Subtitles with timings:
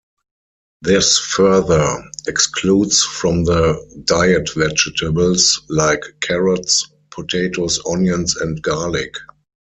[0.81, 9.13] This further excludes from the diet vegetables like carrots, potatoes, onions and garlic.